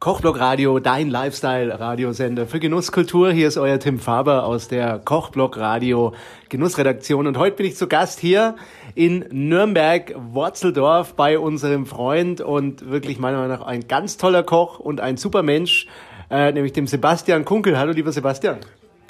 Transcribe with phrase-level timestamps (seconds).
[0.00, 3.32] Kochblock Radio, dein Lifestyle-Radiosender für Genusskultur.
[3.32, 6.14] Hier ist euer Tim Faber aus der Kochblock Radio
[6.48, 7.26] Genussredaktion.
[7.26, 8.54] Und heute bin ich zu Gast hier
[8.94, 14.78] in Nürnberg, Worzeldorf, bei unserem Freund und wirklich meiner Meinung nach ein ganz toller Koch
[14.78, 15.88] und ein super Mensch,
[16.30, 17.76] äh, nämlich dem Sebastian Kunkel.
[17.76, 18.58] Hallo, lieber Sebastian.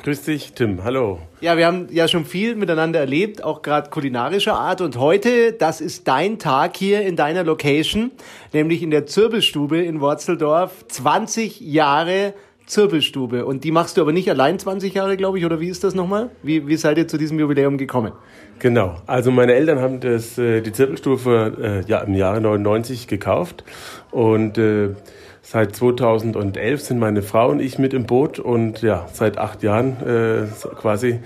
[0.00, 0.84] Grüß dich, Tim.
[0.84, 1.18] Hallo.
[1.40, 4.80] Ja, wir haben ja schon viel miteinander erlebt, auch gerade kulinarischer Art.
[4.80, 8.12] Und heute, das ist dein Tag hier in deiner Location,
[8.52, 10.86] nämlich in der Zirbelstube in Worzeldorf.
[10.86, 12.34] 20 Jahre
[12.66, 13.44] Zirbelstube.
[13.44, 15.96] Und die machst du aber nicht allein 20 Jahre, glaube ich, oder wie ist das
[15.96, 16.30] nochmal?
[16.44, 18.12] Wie, wie seid ihr zu diesem Jubiläum gekommen?
[18.60, 18.96] Genau.
[19.06, 23.64] Also meine Eltern haben das, äh, die Zirbelstube äh, ja, im Jahre 99 gekauft
[24.12, 24.90] und äh,
[25.50, 29.96] Seit 2011 sind meine Frau und ich mit im Boot und ja, seit acht Jahren
[30.06, 30.46] äh,
[30.78, 31.20] quasi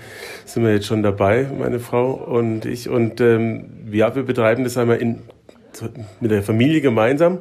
[0.45, 2.87] sind wir jetzt schon dabei, meine Frau und ich.
[2.87, 5.23] Und ähm, ja, wir betreiben das einmal in,
[6.21, 7.39] mit der Familie gemeinsam.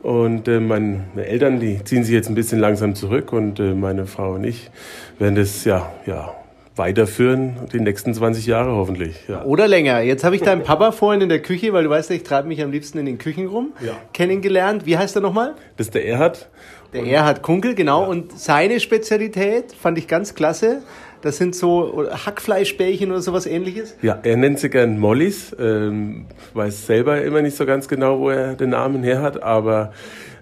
[0.00, 4.06] Und äh, meine Eltern, die ziehen sich jetzt ein bisschen langsam zurück und äh, meine
[4.06, 4.70] Frau und ich
[5.18, 6.32] werden das ja, ja
[6.76, 9.16] weiterführen, die nächsten 20 Jahre hoffentlich.
[9.28, 9.44] Ja.
[9.44, 10.00] Oder länger.
[10.00, 12.48] Jetzt habe ich deinen Papa vorhin in der Küche, weil du weißt ja, ich treibe
[12.48, 13.92] mich am liebsten in den Küchen rum, ja.
[14.12, 14.86] kennengelernt.
[14.86, 15.54] Wie heißt er nochmal?
[15.76, 16.48] Das ist der Erhard.
[16.92, 18.02] Der Erhard Kunkel, genau.
[18.02, 18.08] Ja.
[18.08, 20.82] Und seine Spezialität fand ich ganz klasse.
[21.22, 23.96] Das sind so Hackfleischbällchen oder sowas ähnliches?
[24.02, 25.54] Ja, er nennt sie gern Mollys.
[25.58, 29.92] Ähm, weiß selber immer nicht so ganz genau, wo er den Namen her hat, aber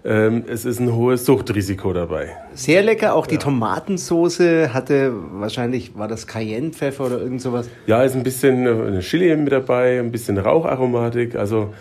[0.05, 2.37] ähm, es ist ein hohes Suchtrisiko dabei.
[2.55, 3.41] Sehr lecker, auch die ja.
[3.41, 7.69] Tomatensoße hatte wahrscheinlich, war das Cayennepfeffer oder irgend sowas?
[7.87, 11.75] Ja, ist ein bisschen äh, Chili mit dabei, ein bisschen Raucharomatik, also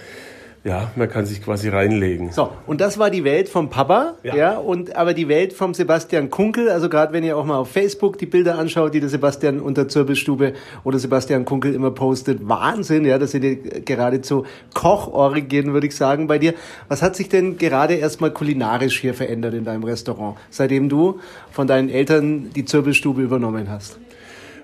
[0.64, 2.32] ja, man kann sich quasi reinlegen.
[2.32, 5.74] So, und das war die Welt vom Papa, ja, ja und aber die Welt vom
[5.74, 9.10] Sebastian Kunkel, also gerade wenn ihr auch mal auf Facebook die Bilder anschaut, die der
[9.10, 13.54] Sebastian unter Zirbelstube oder Sebastian Kunkel immer postet, Wahnsinn, ja, das sind ja
[13.86, 16.54] geradezu Kochorigien, würde ich sagen, bei dir.
[16.90, 21.20] Was hat sich denn gerade erstmal kulinarisch hier verändert in deinem Restaurant, seitdem du
[21.52, 23.98] von deinen Eltern die Zirbelstube übernommen hast?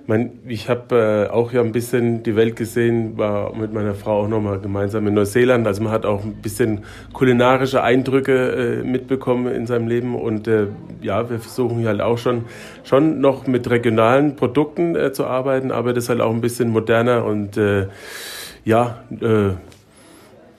[0.08, 4.24] Mein, ich habe äh, auch ja ein bisschen die Welt gesehen, war mit meiner Frau
[4.24, 5.66] auch nochmal gemeinsam in Neuseeland.
[5.66, 10.16] Also man hat auch ein bisschen kulinarische Eindrücke äh, mitbekommen in seinem Leben.
[10.16, 10.68] Und äh,
[11.02, 12.46] ja, wir versuchen hier halt auch schon,
[12.84, 17.26] schon noch mit regionalen Produkten äh, zu arbeiten, aber das halt auch ein bisschen moderner
[17.26, 17.88] und äh,
[18.64, 19.54] ja, äh,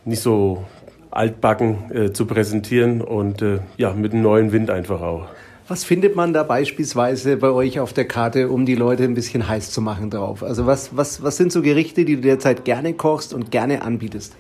[0.05, 0.65] nicht so
[1.11, 5.29] altbacken äh, zu präsentieren und äh, ja, mit einem neuen Wind einfach auch.
[5.69, 9.49] Was findet man da beispielsweise bei euch auf der Karte, um die Leute ein bisschen
[9.49, 10.45] heiß zu machen drauf?
[10.45, 14.37] Also was, was, was sind so Gerichte, die du derzeit gerne kochst und gerne anbietest?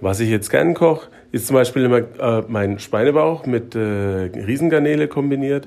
[0.00, 5.08] Was ich jetzt gerne koche, ist zum Beispiel immer äh, mein Schweinebauch mit äh, Riesengarnele
[5.08, 5.66] kombiniert.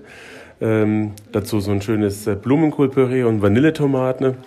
[0.61, 4.37] Ähm, dazu so ein schönes äh, Blumenkohlpüree und Vanilletomaten.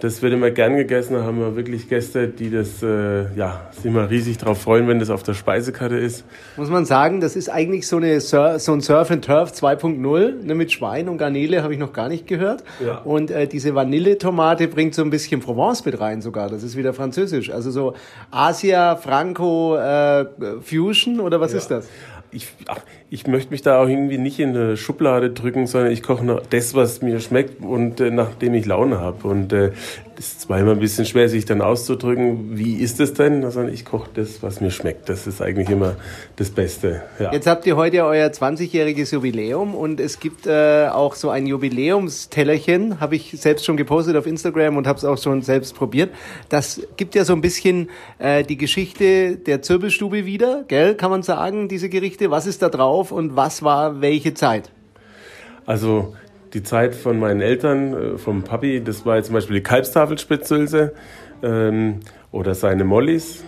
[0.00, 1.14] Das wird immer gern gegessen.
[1.14, 4.98] Da haben wir wirklich Gäste, die das, äh, ja, sich immer riesig drauf freuen, wenn
[4.98, 6.24] das auf der Speisekarte ist.
[6.56, 10.42] Muss man sagen, das ist eigentlich so, eine Sur so ein Surf and Turf 2.0.
[10.42, 12.64] Ne, mit Schwein und Garnele habe ich noch gar nicht gehört.
[12.84, 12.98] Ja.
[12.98, 16.48] Und äh, diese Vanilletomate bringt so ein bisschen Provence mit rein sogar.
[16.48, 17.50] Das ist wieder französisch.
[17.50, 17.94] Also so
[18.30, 20.26] Asia, Franco, äh,
[20.62, 21.58] Fusion oder was ja.
[21.58, 21.88] ist das?
[22.32, 22.80] Ich, ach,
[23.10, 26.40] ich möchte mich da auch irgendwie nicht in eine Schublade drücken, sondern ich koche noch
[26.46, 29.26] das, was mir schmeckt und äh, nachdem ich Laune habe.
[29.26, 29.72] Und äh,
[30.20, 33.86] ist zwar immer ein bisschen schwer, sich dann auszudrücken, wie ist es denn, sondern ich
[33.86, 35.08] koche das, was mir schmeckt.
[35.08, 35.96] Das ist eigentlich immer
[36.36, 37.00] das Beste.
[37.18, 37.32] Ja.
[37.32, 43.00] Jetzt habt ihr heute euer 20-jähriges Jubiläum und es gibt äh, auch so ein Jubiläumstellerchen,
[43.00, 46.10] habe ich selbst schon gepostet auf Instagram und habe es auch schon selbst probiert.
[46.50, 47.88] Das gibt ja so ein bisschen
[48.18, 52.30] äh, die Geschichte der Zirbelstube wieder, gell, kann man sagen, diese Gerichte.
[52.30, 54.70] Was ist da drauf und was war welche Zeit?
[55.64, 56.14] Also
[56.52, 60.92] die Zeit von meinen Eltern, äh, vom Papi, das war jetzt zum Beispiel die Kalbstafelspätzülse
[61.42, 62.00] ähm,
[62.32, 63.44] oder seine Mollys.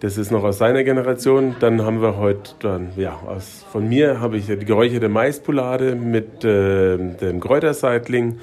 [0.00, 1.56] Das ist noch aus seiner Generation.
[1.58, 6.44] Dann haben wir heute, dann, ja, aus, von mir habe ich die geräucherte Maispulade mit
[6.44, 8.38] äh, dem Kräuterseitling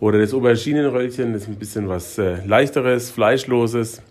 [0.00, 1.32] oder das Auberginenröllchen.
[1.32, 4.02] Das ist ein bisschen was äh, leichteres, fleischloses.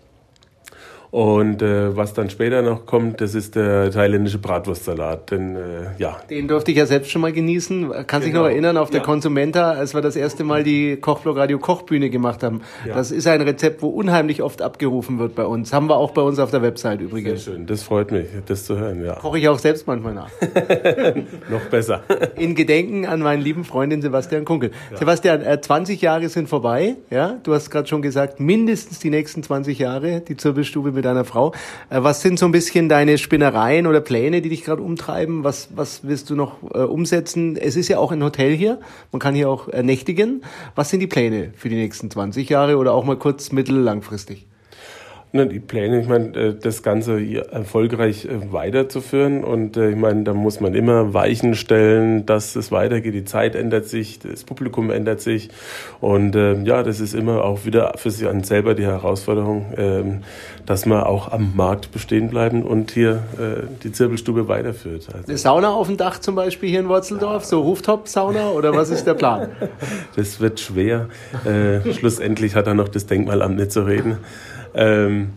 [1.10, 5.30] Und äh, was dann später noch kommt, das ist der thailändische Bratwurstsalat.
[5.30, 5.60] Denn, äh,
[5.98, 6.18] ja.
[6.28, 7.90] Den durfte ich ja selbst schon mal genießen.
[7.90, 8.20] Kann genau.
[8.20, 9.06] sich noch erinnern auf der ja.
[9.06, 12.60] Konsumenta, als wir das erste Mal die Kochblog Radio Kochbühne gemacht haben.
[12.86, 12.94] Ja.
[12.94, 15.72] Das ist ein Rezept, wo unheimlich oft abgerufen wird bei uns.
[15.72, 17.44] Haben wir auch bei uns auf der Website übrigens.
[17.44, 19.02] Sehr schön, das freut mich, das zu hören.
[19.04, 19.14] Ja.
[19.14, 20.30] Koche ich auch selbst manchmal nach.
[21.50, 22.02] noch besser.
[22.36, 24.72] In Gedenken an meinen lieben Freundin Sebastian Kunkel.
[24.90, 24.98] Ja.
[24.98, 26.96] Sebastian, äh, 20 Jahre sind vorbei.
[27.10, 31.24] Ja, du hast gerade schon gesagt, mindestens die nächsten 20 Jahre die Zirbelstube mit deiner
[31.24, 31.52] Frau.
[31.90, 35.44] Äh, was sind so ein bisschen deine Spinnereien oder Pläne, die dich gerade umtreiben?
[35.44, 37.56] Was, was willst du noch äh, umsetzen?
[37.56, 38.80] Es ist ja auch ein Hotel hier.
[39.12, 40.42] Man kann hier auch nächtigen.
[40.74, 44.46] Was sind die Pläne für die nächsten 20 Jahre oder auch mal kurz, mittel, langfristig?
[45.30, 47.20] Ne, die Pläne, ich meine, äh, das Ganze
[47.52, 52.72] erfolgreich äh, weiterzuführen und äh, ich meine, da muss man immer Weichen stellen, dass es
[52.72, 53.12] weitergeht.
[53.12, 55.50] Die Zeit ändert sich, das Publikum ändert sich
[56.00, 60.20] und ja, das ist immer auch wieder für sich an selber die Herausforderung, ähm,
[60.64, 63.22] dass man auch am Markt bestehen bleiben und hier
[63.82, 65.08] die Zirbelstube weiterführt.
[65.12, 68.90] Also Eine Sauna auf dem Dach zum Beispiel hier in Wurzeldorf, so Rooftop-Sauna oder was
[68.90, 69.48] ist der Plan?
[70.16, 71.08] Das wird schwer.
[71.92, 74.18] schlussendlich hat er noch das Denkmalamt nicht zu reden.
[74.74, 75.30] Ähm,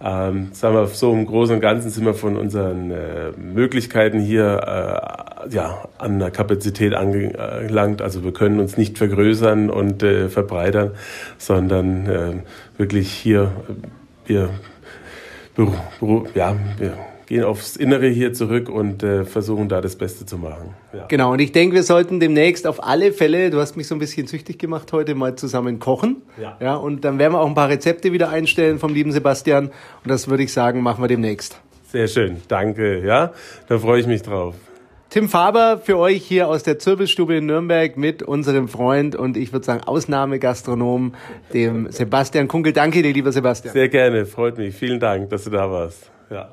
[0.00, 4.60] ähm, sagen wir so im Großen und Ganzen sind wir von unseren äh, Möglichkeiten hier
[4.62, 8.00] äh, ja, an der Kapazität angelangt.
[8.00, 10.92] Also wir können uns nicht vergrößern und äh, verbreitern,
[11.38, 12.32] sondern äh,
[12.78, 13.50] wirklich hier
[14.28, 14.50] wir,
[16.34, 16.92] ja, wir
[17.28, 20.74] gehen aufs Innere hier zurück und äh, versuchen da das Beste zu machen.
[20.92, 21.06] Ja.
[21.06, 23.98] Genau, und ich denke, wir sollten demnächst auf alle Fälle, du hast mich so ein
[23.98, 26.22] bisschen süchtig gemacht heute, mal zusammen kochen.
[26.40, 26.56] Ja.
[26.60, 26.74] ja.
[26.76, 29.66] Und dann werden wir auch ein paar Rezepte wieder einstellen vom lieben Sebastian.
[29.66, 31.60] Und das würde ich sagen, machen wir demnächst.
[31.92, 33.04] Sehr schön, danke.
[33.04, 33.32] Ja,
[33.68, 34.54] da freue ich mich drauf.
[35.10, 39.52] Tim Faber für euch hier aus der Zirbelstube in Nürnberg mit unserem Freund und ich
[39.54, 41.14] würde sagen Ausnahmegastronom,
[41.54, 42.74] dem Sebastian Kunkel.
[42.74, 43.72] Danke dir, lieber Sebastian.
[43.72, 44.74] Sehr gerne, freut mich.
[44.74, 46.10] Vielen Dank, dass du da warst.
[46.30, 46.50] Ja.